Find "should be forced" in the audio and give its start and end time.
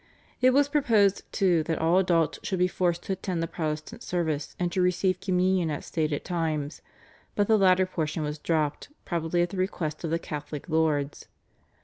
2.41-3.03